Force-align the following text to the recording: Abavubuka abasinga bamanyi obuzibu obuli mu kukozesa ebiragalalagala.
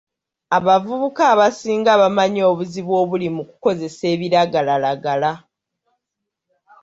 Abavubuka 0.57 1.21
abasinga 1.33 1.91
bamanyi 2.01 2.41
obuzibu 2.51 2.91
obuli 3.01 3.27
mu 3.35 3.43
kukozesa 3.49 4.03
ebiragalalagala. 4.13 5.31